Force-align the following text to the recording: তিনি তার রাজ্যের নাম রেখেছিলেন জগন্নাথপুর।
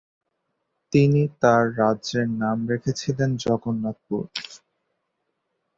তিনি 0.93 1.21
তার 1.41 1.63
রাজ্যের 1.77 2.27
নাম 2.41 2.57
রেখেছিলেন 2.71 3.29
জগন্নাথপুর। 3.43 4.23